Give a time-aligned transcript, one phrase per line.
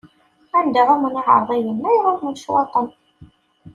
[0.59, 2.87] Anda ɛummen iɛeṛḍiyen, ay ɛummen ccwaṭen.